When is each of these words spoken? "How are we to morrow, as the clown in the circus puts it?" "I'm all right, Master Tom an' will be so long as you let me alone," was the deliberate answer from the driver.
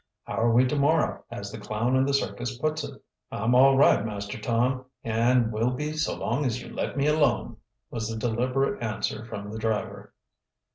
"How 0.23 0.37
are 0.41 0.51
we 0.51 0.65
to 0.65 0.75
morrow, 0.75 1.23
as 1.29 1.51
the 1.51 1.59
clown 1.59 1.95
in 1.95 2.05
the 2.07 2.13
circus 2.15 2.57
puts 2.57 2.83
it?" 2.83 2.99
"I'm 3.31 3.53
all 3.53 3.77
right, 3.77 4.03
Master 4.03 4.39
Tom 4.41 4.85
an' 5.03 5.51
will 5.51 5.69
be 5.69 5.93
so 5.93 6.17
long 6.17 6.43
as 6.43 6.59
you 6.59 6.69
let 6.73 6.97
me 6.97 7.05
alone," 7.05 7.57
was 7.91 8.09
the 8.09 8.17
deliberate 8.17 8.81
answer 8.81 9.23
from 9.23 9.51
the 9.51 9.59
driver. 9.59 10.13